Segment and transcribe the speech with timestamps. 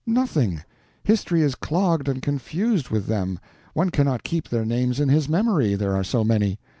[0.07, 3.37] Nothing—history is clogged and confused with them;
[3.75, 6.57] one cannot keep their names in his memory, there are so many.